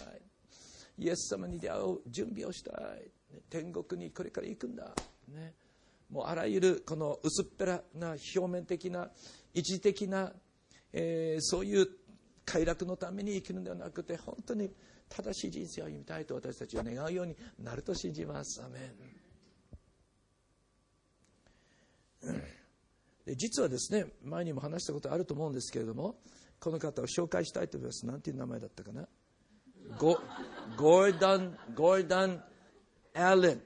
[0.99, 3.11] イエス様に出会う準備をしたい。
[3.49, 4.91] 天国にこれから行くんだ、
[5.29, 5.53] ね、
[6.09, 9.09] もうあらゆるこの薄っぺらな表面的な
[9.53, 10.31] 一時的な、
[10.91, 11.87] えー、そういう
[12.45, 14.69] 快楽のために生きるのではなくて本当に
[15.09, 18.61] 正しい人生を歩みたいと私たちは願うようになると信じます。
[18.63, 19.23] アメン、
[23.25, 26.15] で実はですね前にも話したことあると思うんですけれども
[26.63, 28.05] この方を紹介したいと思います。
[28.05, 29.05] 何ていう名前だったかな？
[29.99, 30.17] ゴ
[30.77, 32.41] ゴーダンゴーダン・
[33.13, 33.61] アレン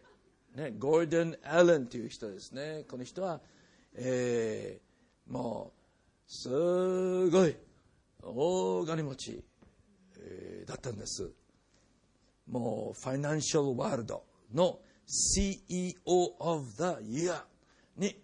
[0.55, 2.83] ね、ゴールデン・アレンという人ですね。
[2.89, 3.39] この人は、
[3.93, 6.49] えー、もうす
[7.29, 7.55] ごい
[8.23, 9.43] 大金持ち、
[10.19, 11.31] えー、だったんです。
[12.47, 15.93] もうファイナンシャルワールドの CEO
[16.39, 16.83] of the
[17.27, 17.43] Year
[17.95, 18.19] に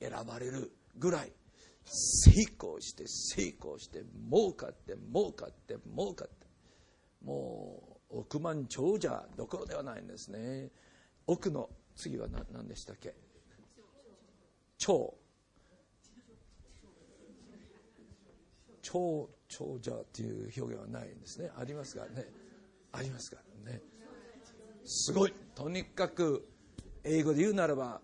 [0.00, 1.32] 選ばれるぐらい
[1.86, 6.46] 成功して成功して儲かって儲かって儲かって。
[7.24, 10.70] もう億万長者どころではないんですね。
[11.26, 13.14] 奥の次は何でしたっけ？
[14.78, 15.16] 超
[18.82, 21.50] 超長者という表現はないんですね。
[21.56, 22.26] ありますからね。
[22.92, 23.80] ありますからね。
[24.84, 25.34] すごい。
[25.54, 26.48] とにかく
[27.02, 28.00] 英語で言うならば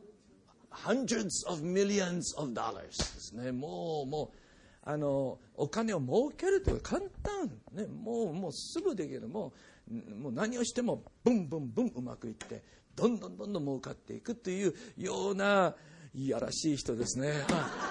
[0.72, 4.36] hundreds of millions of dollars ですねもうもう
[4.84, 9.52] あのお金を儲けるという簡単、ね、もうもうすぐできるも
[9.90, 12.62] うもう何をしてもブンブンブンうまくいって
[12.96, 15.74] どんどんどんどん儲かっていくというような
[16.14, 17.32] いやらしい人ですね。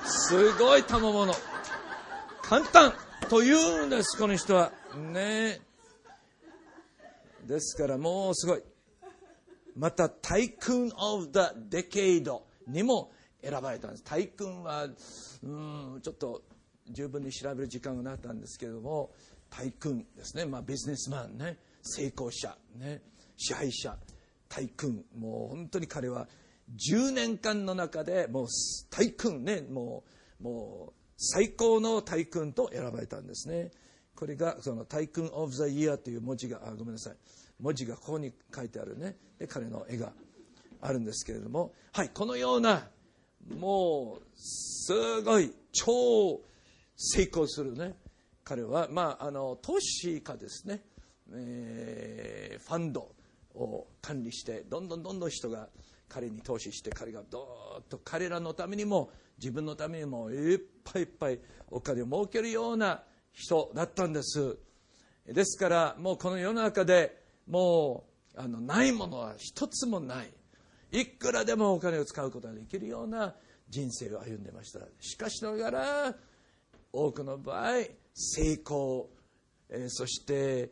[0.06, 1.34] すごい賜物。
[2.44, 2.94] 簡単
[3.30, 4.72] というんです、この人は。
[5.12, 5.60] ね
[7.46, 8.63] ですからもうすごい。
[9.76, 13.12] また、タイクーン・オブ・ザ・デケイドにも
[13.44, 14.04] 選ばれたんです。
[14.04, 16.44] タイクンは、うん、ちょっと
[16.90, 19.12] 十分に調べる時間がなったんですけれども、
[19.50, 20.46] タイクンですね。
[20.46, 21.58] まあ、ビジネスマンね。
[21.82, 23.02] 成功者、ね。
[23.38, 23.98] 支配者。
[24.52, 26.28] 大君もう本当に彼は
[26.90, 28.48] 10年間の中でもう
[28.90, 30.04] 大君ねも
[30.42, 33.72] うもう最高の大君と選ばれたんですね
[34.14, 37.16] これがその大君オブザイヤーという文字があごめんなさい
[37.62, 40.12] 文字がここに書いてあるねで彼の絵が
[40.82, 42.88] あるんですけれどもはいこのような
[43.50, 46.41] もうすごい超
[46.96, 47.96] 成功するね
[48.44, 50.82] 彼はまああの投資家ですね、
[51.34, 53.12] えー、ファンド
[53.56, 55.70] を管理してどんどんどんどん人が
[56.10, 61.39] 彼に投資して彼がどーっと彼らのためにも自分のためにもいっぱいいっぱい
[61.70, 64.58] お金を儲けるような人だったんです。
[65.26, 68.04] ですからもうこの世の中でも
[68.36, 70.32] うあのないものは一つもない。
[70.91, 73.36] いくらでもお金を使うことができるような
[73.69, 74.80] 人生を歩んでました。
[74.99, 76.15] しかしながら
[76.91, 77.71] 多くの場合
[78.13, 79.10] 成功、
[79.69, 80.71] えー、そして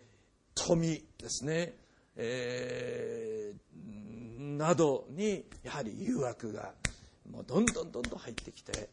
[0.53, 1.73] 富ですね
[2.21, 6.73] えー、などにやはり誘惑が
[7.31, 8.89] もうどんどんどんどん入ってきて、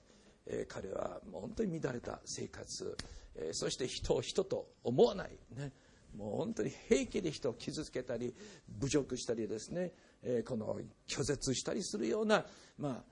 [0.46, 2.96] えー、彼はもう本当に乱れた生活、
[3.34, 5.72] え、そして人を人と思わない、ね、
[6.16, 8.32] もう本当に平気で人を傷つけたり
[8.78, 9.90] 侮辱したりですね、
[10.28, 10.76] えこの
[11.08, 12.44] 拒絶したりするような、
[12.78, 13.04] まあ、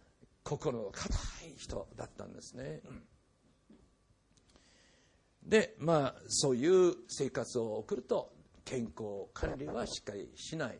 [0.42, 1.14] 心の硬
[1.46, 2.80] い人だったんですね。
[5.44, 8.32] でまあそういう生活を送ると
[8.64, 10.78] 健康管理はしっかりしない。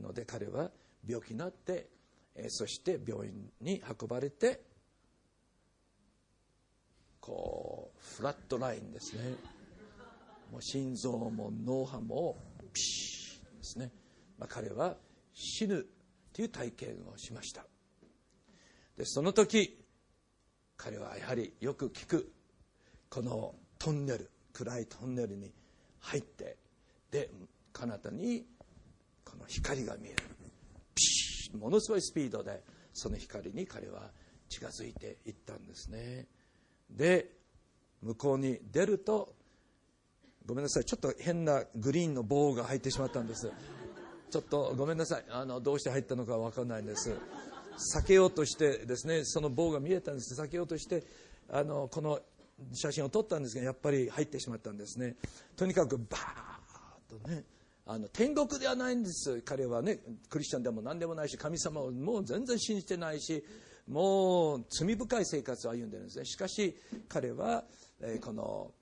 [0.00, 0.70] ので彼は
[1.06, 1.90] 病気になって
[2.48, 4.62] そして病院に運ばれて
[7.20, 9.36] こうフラットラインですね。
[10.50, 12.36] もう心臓も脳波も
[12.72, 13.92] ピシッですね、
[14.38, 14.96] まあ、彼は
[15.40, 15.86] 死ぬ
[16.32, 17.64] という体験をしました。
[18.96, 19.78] でその時
[20.76, 22.32] 彼はやはりよく聞く
[23.08, 25.52] このトンネル暗いトンネルに
[26.00, 26.56] 入って
[27.12, 27.30] で
[27.72, 28.44] 彼方に
[29.24, 30.16] この光が見える。
[30.96, 34.10] ピシッものすごいスピードでその光に彼は
[34.48, 36.26] 近づいていったんですね。
[36.90, 37.30] で
[38.02, 39.34] 向こうに出ると
[40.44, 43.52] ごめんなさいちょっと変なグリーンの棒が入ってしまったんです。
[44.30, 45.24] ちょっとごめんなさい。
[45.30, 47.16] あのどうして入ったのか分かんないんです。
[47.94, 50.40] 避けようとしてですねその棒が見えたんです。
[50.40, 51.04] 避けようとして
[51.50, 52.20] あのこの
[52.74, 55.16] 写真を撮ったんですがやっぱり入ってしまったんですね。
[55.56, 57.44] とにかくバーとね
[57.86, 59.40] あの天国ではないんです。
[59.42, 59.98] 彼はね
[60.28, 63.42] クリスチャンでも何でもないし神様をもう全然信じてないし
[63.86, 66.24] もう罪深い生活を歩んでるんですね。
[66.26, 66.76] しかし
[67.08, 67.64] 彼は、
[68.00, 68.72] えー、この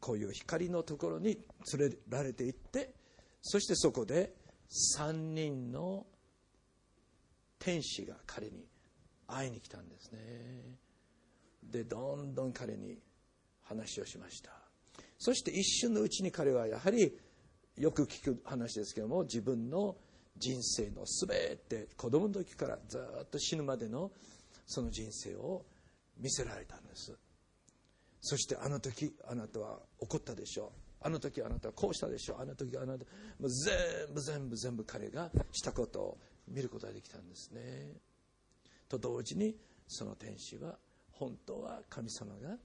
[0.00, 1.38] こういう光のところに
[1.76, 2.94] 連れられていって
[3.42, 4.32] そしてそこで
[4.70, 6.06] 3人の
[7.58, 8.66] 天使が彼に
[9.26, 10.18] 会いに来たんですね。
[11.62, 12.98] でどんどん彼に
[13.62, 14.50] 話をしました。
[15.18, 17.18] そして一瞬のうちに彼はやはり
[17.76, 19.96] よく聞く話ですけども自分の
[20.38, 24.10] 人生の全て子供の時からずっと死ぬまでの
[24.66, 25.64] その人生を
[26.18, 27.16] 見せられたんです。
[28.20, 30.85] そしてあの時あなたは怒ったでしょう。
[31.00, 32.42] あの時あなたはこうしたでしょう。
[32.42, 33.04] あの時あなた。
[33.38, 33.74] もう全
[34.14, 36.18] 部全部全部彼がしたことを
[36.48, 37.92] 見ることができたんですね。
[38.88, 39.56] と同時に
[39.88, 40.76] その天使は
[41.12, 42.56] 本当は神様が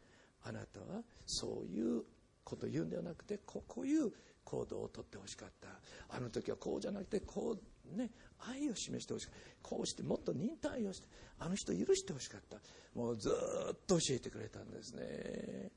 [0.44, 2.04] あなたはそういう
[2.44, 4.12] ことを言うんではなくてこういう
[4.44, 5.68] 行動をとってほしかった。
[6.16, 7.58] あの時はこうじゃなくてこ
[7.94, 8.10] うね
[8.40, 9.42] 愛を示してほしかった。
[9.62, 11.08] こうしてもっと忍耐をして
[11.40, 12.58] あの人許してほしかった。
[12.96, 15.72] もうずっと教えてくれたんですね。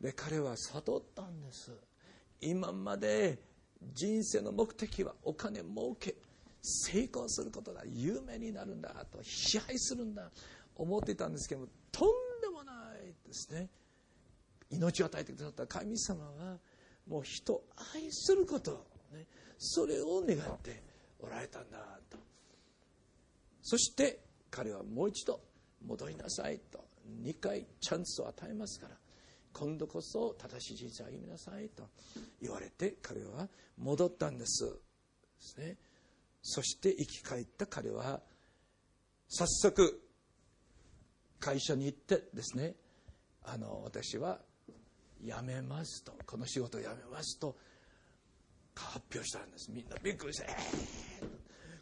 [0.00, 1.72] で彼は悟ったんです。
[2.40, 3.38] 今まで
[3.94, 6.14] 人生の目的はお金儲け
[6.62, 10.30] 成功することだ有名になるんだと支配するんだ
[10.76, 12.08] 思っていたんですけどもとん
[12.40, 12.72] でもな
[13.02, 13.68] いですね。
[14.70, 16.58] 命を与えてくださった神様は
[17.08, 19.26] もう人を愛すること、ね、
[19.58, 20.82] それを願って
[21.18, 21.78] おられたんだ
[22.08, 22.18] と。
[23.62, 24.20] そして
[24.50, 25.40] 彼はもう一度
[25.86, 26.84] 戻りなさいと
[27.22, 28.96] 2回チャンスを与えますから
[29.52, 31.88] 今度こそ正しい人生を歩みなさいと
[32.40, 33.48] 言われて彼は
[33.78, 34.64] 戻ったんです。
[34.64, 34.70] で
[35.38, 35.76] すね。
[36.42, 38.20] そして生き返った彼は
[39.28, 40.02] 早速
[41.38, 42.74] 会社に行ってですね。
[43.44, 44.38] あの私は
[45.22, 46.12] 辞めますと。
[46.26, 47.56] この仕事を辞めますと
[48.74, 49.70] 発表したんです。
[49.70, 51.28] みんなびっくりして、えー、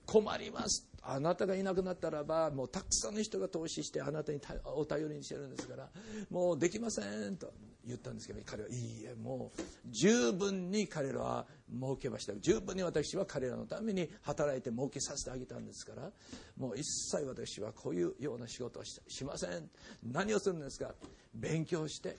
[0.09, 0.88] 困ります。
[1.02, 5.88] あなたがいなくなったらばもうたくさんの人が投資してあなたにお頼りにしてるんですから
[6.28, 7.52] もうできませんと
[7.86, 12.34] 言ったんですけど彼はいいえもう十分に彼らは儲けました。
[12.36, 16.11] 十分に私は彼らのために働いて儲けさせてあげたんですから
[16.56, 19.70] もう一切私はこういうような仕事をしません。
[20.02, 20.94] 何をするんですか？
[21.34, 22.16] 勉強して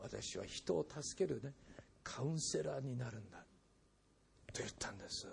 [0.00, 1.52] 私は人を助けるね
[2.02, 3.38] カウンセラーになるんだ
[4.52, 5.26] と言ったんです。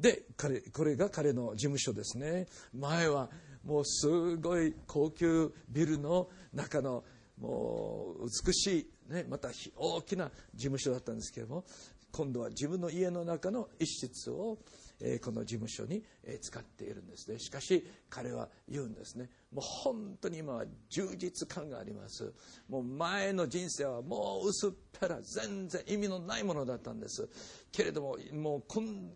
[0.00, 2.46] で彼これが彼の事務所ですね。
[2.72, 3.28] 前は
[3.64, 7.04] もうすごい高級ビルの中の
[7.38, 11.64] もう美しい、ね、また大きな事務所だったんですけれども
[12.12, 14.58] 今度は自分の家の中の一室を、
[15.00, 17.38] えこの事務所に、え使っているんですね。
[17.38, 19.30] しかし彼は言うんですね。
[19.52, 22.32] もう本当に今は充実感があります。
[22.68, 24.70] もう前の人生はもう薄っ
[25.00, 27.28] ぺら全然意味のないものだったんです。
[27.72, 28.62] けれどももう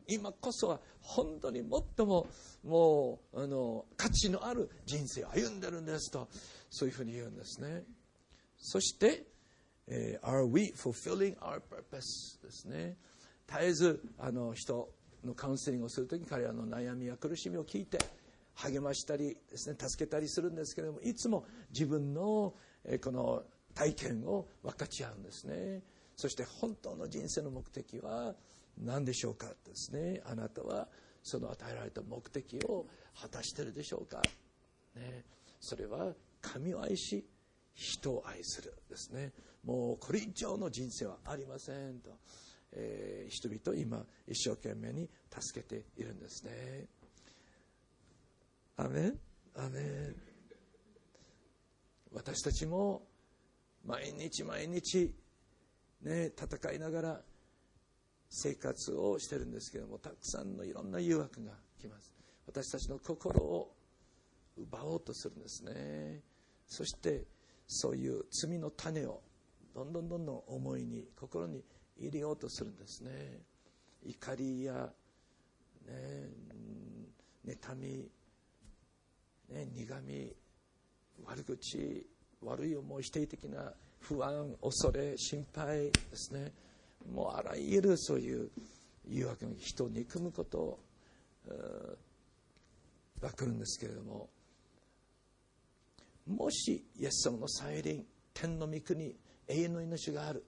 [0.09, 2.27] 今こそは本当に最も
[2.63, 6.29] もうあの価値のある人生を歩んでるんですと
[6.71, 7.85] そういうふうに言うんですね。
[8.57, 9.27] そして、
[9.87, 12.43] え、Are we fulfilling our purpose?
[12.43, 12.97] ですね。
[13.47, 14.89] 絶えずあの人
[15.25, 17.99] のカウンセリングをするとき彼らの悩みや苦しみを聞いて
[18.55, 22.55] 励ましたりですね助けたりするんですけれどもいつも自分の、
[23.03, 23.43] この
[23.75, 25.83] 体験を分かち合うんですね。
[26.17, 28.35] そして本当の人生の目的は
[28.79, 30.23] 何でしょうかですね。
[30.25, 30.89] あなたは
[31.23, 32.87] その与えられた目的を
[33.21, 34.23] 果たしているでしょうか、
[34.95, 35.25] ね、
[35.59, 37.27] それは神を愛し
[37.75, 39.33] 人を愛するですね。
[39.65, 42.11] もうこれ以上の人生はありませんと、
[42.77, 46.87] えー、人々今一生懸命に助けているんですね。
[48.77, 49.19] アメン？
[49.57, 50.17] アメン。
[52.13, 53.03] 私たちも
[53.85, 55.15] 毎日毎日
[56.03, 57.21] ね戦いながら
[58.29, 62.13] 生活をしてるんですけどもたくさんのいろんな誘惑が来ます。
[62.47, 63.75] 私たちの心を
[64.57, 66.21] 奪おうとするんですね。
[66.67, 67.25] そして
[67.67, 69.23] そういう罪の種を
[69.75, 71.63] どんどんどんどん思いに心に
[71.99, 73.11] 入れようとするんですね。
[74.05, 74.91] 怒りや、
[75.87, 76.29] ね、
[77.47, 78.09] 妬み、
[79.51, 80.33] ね、苦み
[81.25, 82.07] 悪口
[82.43, 86.53] 悪い思い否定的な不安恐れ心配ですね。
[87.13, 88.51] もうあらゆるそういう
[89.07, 90.79] 誘惑に人を憎むこと
[93.21, 94.29] が来るんですけれども
[96.27, 99.15] もしイエス様の再臨天の御国
[99.47, 100.45] 永遠の命がある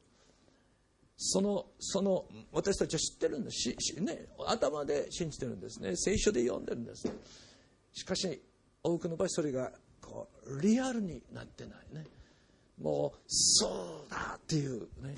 [1.16, 3.74] そのその私たちは知ってるんです。
[3.78, 5.96] し、ね、頭で信じてるんですね。
[5.96, 7.08] 聖書で読んでるんです。
[7.92, 8.42] しかし
[8.82, 12.04] 多くの場合それがこうリアルになってないね。
[12.80, 15.14] もうそうだっていうね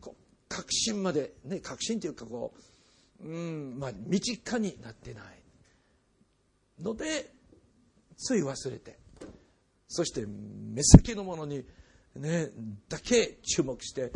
[0.00, 2.52] こう確信まで、ね、確信というかこ
[3.20, 5.24] う、うんまあ、身近になってない。
[6.82, 7.32] ので
[8.18, 8.98] つい忘れて。
[9.88, 11.64] そして目先のものに、
[12.16, 12.48] ね、
[12.90, 14.12] だけ注目して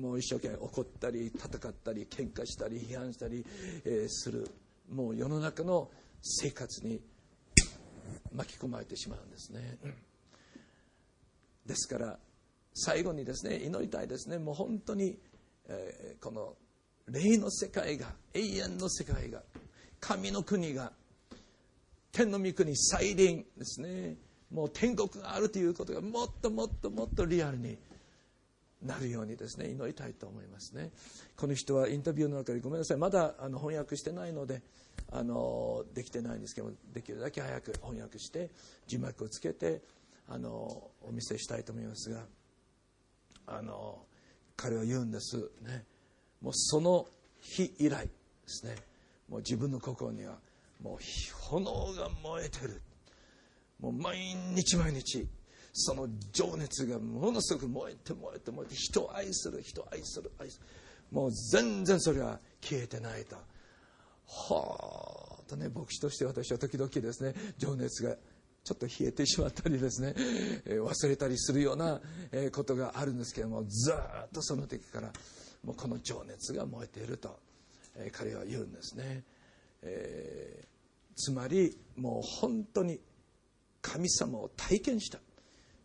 [0.00, 3.44] もう一生懸命怒ったり戦ったり喧嘩したり批判したり、
[3.84, 4.50] え、する
[4.90, 5.90] もう世の中の
[6.20, 7.00] 生活に
[8.34, 9.78] 巻き込まれてしまうんですね。
[11.66, 12.18] ですから
[12.74, 15.18] 最後にですね祈りたいですねもう本当に、
[15.68, 16.54] え、この
[17.08, 19.42] 霊の世界が永遠の世界が
[20.00, 20.92] 神の国が
[22.10, 24.16] 天の御国再臨ですね
[24.50, 27.78] もう天国があるということがもっともっともっとリアルに
[28.84, 30.90] なるようにですね祈りたいと思いますね。
[31.36, 32.96] この人はインタビューの中でごめんなさい。
[32.96, 34.62] まだあの翻訳してないので
[35.10, 38.50] あのできてないんですけどできるだけ早く翻訳して
[38.86, 39.82] 字幕をつけて
[40.28, 42.20] あのお見せしたいと思いますが
[43.46, 44.04] あの
[44.56, 45.36] 彼は言うんです。
[45.62, 45.84] ね。
[46.40, 47.06] もうその
[47.40, 48.10] 日以来で
[48.46, 48.76] すね。
[49.28, 50.34] もう自分の心には
[50.82, 50.98] もう
[51.50, 52.82] 炎が燃えてる。
[53.80, 54.18] もう毎
[54.54, 55.26] 日毎日
[55.72, 60.66] その情熱がものすごく燃えて燃えて燃えて人を愛する人を愛する愛する。
[61.10, 63.36] もう全然それは消えてないと。
[64.26, 68.16] はあとね牧師として私は時々ですね情熱が
[68.64, 70.14] ちょっと冷えてしまったりですね、
[70.64, 72.00] えー、忘れたりするような、
[72.30, 75.12] えー、ことがあるんですけどもずっとその時から
[75.64, 77.38] もうこの情熱が燃えていると、
[77.96, 79.22] えー、彼は言うんですね、
[79.82, 80.64] え
[81.16, 83.00] つまりもう本当に
[83.80, 85.18] 神様を体験した。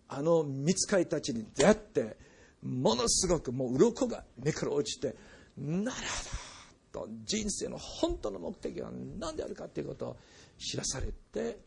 [0.09, 2.17] あの見つかりたちに出会って
[2.63, 5.15] ものすごくもう鱗が目から落ちて
[5.57, 6.47] なるほど
[6.91, 8.89] と人生の本当の目的は
[9.19, 10.17] 何であるかということを
[10.57, 11.59] 知らされて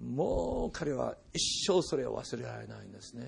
[0.00, 3.24] もう彼は一生それを忘れられないんですね。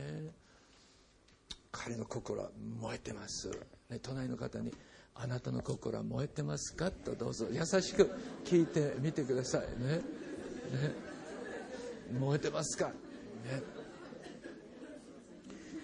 [1.70, 3.50] 彼の心は燃えてます、
[3.90, 4.72] ね、隣の方に
[5.14, 8.08] 「あなたの心は燃えてますか?」とどうぞ優しく
[8.44, 9.96] 聞いてみてくださいね。
[9.96, 10.02] ね。
[12.12, 12.94] 燃えてますか、ね、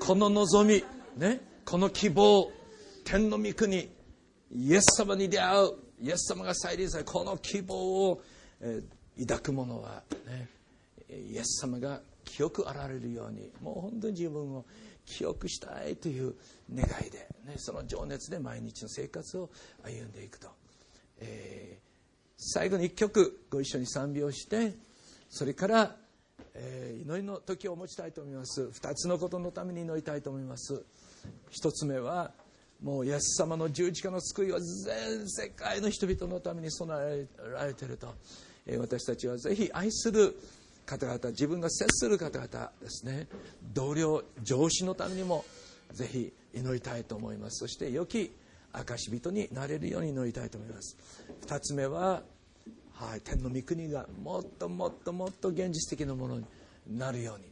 [0.01, 0.83] この望み、
[1.17, 2.51] ね、この希望
[3.05, 3.89] 天の御国
[4.51, 8.23] イエス様に出会うイエス様が再臨されこの希望を、
[8.61, 10.49] えー、抱く者はね
[11.11, 14.65] イエス様が記憶あられるようにもう本当に自分を
[15.05, 16.35] 記憶したいという
[16.75, 19.51] 願いで、ね、その情熱で毎日の生活を
[19.85, 20.49] 歩んでいくと、
[21.21, 21.83] えー、
[22.39, 24.73] 最後に一曲ご一緒に賛美をして
[25.29, 25.97] それから、
[26.55, 28.63] えー、祈りの時を持ちたいと思います。
[28.63, 30.85] 2つのことのために祈りたいと思います。
[31.63, 32.33] 1つ目は
[32.83, 38.15] もうイエス様の十字架の救いは全世界の人々のために備えられていると、
[38.67, 40.37] えー、私たちはぜひ愛する
[40.87, 43.29] 方々自分が接する方々ですね。
[43.75, 45.45] 同僚上司のためにも
[45.93, 47.61] ぜひ祈りたいと思います。
[47.61, 48.33] そして良き
[48.73, 50.97] 証人になれるように祈りたいと思います。
[51.47, 52.23] 2つ目は、
[53.01, 56.45] はい、天の御国がもっともっともっと現実的なものに
[56.87, 57.47] なるように。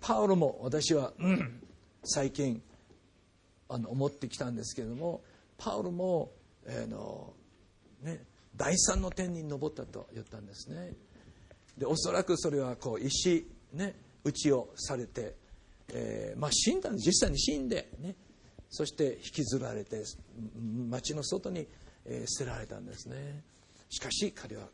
[0.00, 1.62] パウロも私は、うん、
[2.02, 2.62] 最近
[3.68, 5.20] あの思ってきたんですけれども
[5.58, 6.30] パウロも、
[6.64, 7.34] えー、の
[8.02, 8.24] ね、
[8.56, 10.92] 第三の天に登ったと言ったんですね。
[11.76, 15.34] でおそらくそれはこう石、ね、打ちをされて、
[15.92, 18.14] えーまあ、死んだ実際に死んで、ね、
[18.70, 20.02] そして引きずられて
[20.88, 21.68] 町の外に、
[22.06, 23.44] えー、捨てられたんですね。
[23.90, 24.68] しかし彼は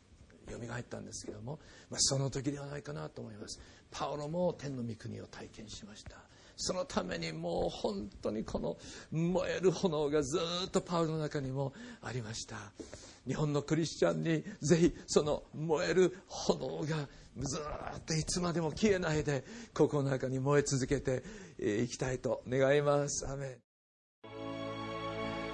[0.51, 3.59] よみがえったんですけども、まあ、その時ではないかなと思います。
[3.91, 6.17] パオロも天の御国を体験しました。
[6.55, 8.77] そのためにもう本当にこの
[9.11, 12.57] 燃える炎がずっとパウロの中にもありました。
[13.25, 17.59] 日本のクリスチャンにぜひその燃える炎がず
[17.97, 21.23] っといつまでも消えないでここの中に燃え続けて
[21.57, 23.27] いきたいと願います。
[23.27, 23.57] アメ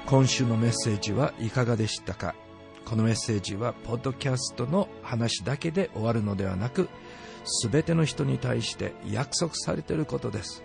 [0.06, 2.34] 今週のメッセージはいかがでしたか？
[2.86, 6.90] このメッセージはポッドキャストの話だけで終わるのではなく
[7.64, 10.64] 全ての人に対して約束されていることです。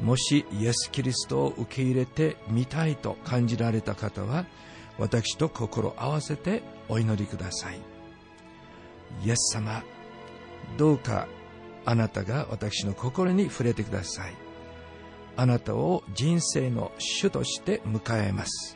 [0.00, 4.46] もしイエス・キリストを受け入れてみたいと感じられた方は
[4.98, 7.80] 私と心合わせてお祈りください。
[9.24, 9.82] イエス様
[10.76, 11.28] どうか
[11.84, 14.34] あなたが私の心に触れてください。
[15.36, 18.75] あなたを人生の主として迎えます。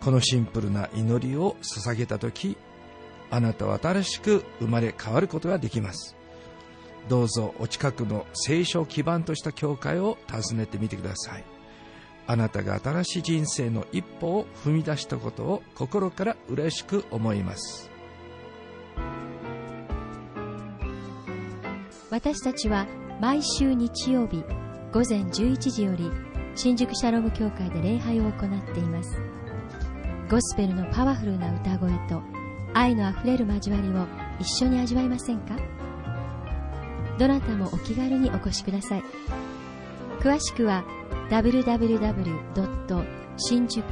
[0.00, 2.56] このシンプルな祈りを捧げた時
[3.30, 6.16] あなたは新しく生まれ変わることができます。
[7.08, 11.44] どうぞお近くの聖書を基盤とした教会を訪ねてみてください。
[12.28, 17.90] あなたが新しい人生の一歩を踏み出したことを心から嬉しく思います。
[22.10, 22.86] 私たちは
[23.20, 24.42] 毎週日曜日
[24.92, 26.10] 午前11時より
[26.54, 29.35] 新宿シャローム教会で礼拝を行っています。
[30.28, 32.20] ゴスペルのパワフルな歌声と
[32.74, 34.06] 愛のあふれる交わりを
[34.40, 35.56] 一緒に味わいませんか？
[37.18, 39.04] どなたもお気軽にお越しください
[40.20, 40.84] 詳しくは
[41.30, 43.04] www.
[43.38, 43.82] 新宿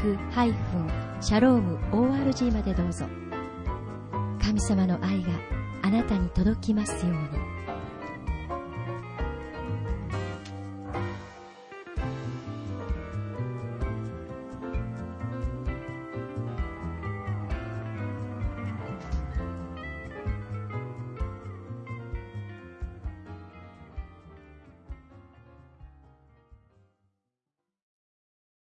[1.20, 3.07] シャローム ORG までどうぞ
[4.43, 5.28] 神様の愛が
[5.82, 7.54] あなたに届きますように。